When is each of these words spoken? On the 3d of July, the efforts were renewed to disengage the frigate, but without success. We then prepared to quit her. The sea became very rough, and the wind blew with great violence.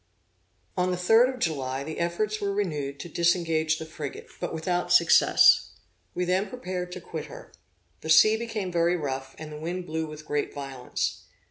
On 0.75 0.89
the 0.89 0.97
3d 0.97 1.31
of 1.35 1.39
July, 1.39 1.83
the 1.83 1.99
efforts 1.99 2.41
were 2.41 2.51
renewed 2.51 2.99
to 3.01 3.07
disengage 3.07 3.77
the 3.77 3.85
frigate, 3.85 4.29
but 4.39 4.51
without 4.51 4.91
success. 4.91 5.73
We 6.15 6.25
then 6.25 6.49
prepared 6.49 6.91
to 6.93 7.01
quit 7.01 7.25
her. 7.25 7.51
The 7.99 8.09
sea 8.09 8.35
became 8.35 8.71
very 8.71 8.95
rough, 8.97 9.35
and 9.37 9.51
the 9.51 9.59
wind 9.59 9.85
blew 9.85 10.07
with 10.07 10.25
great 10.25 10.55
violence. 10.55 11.25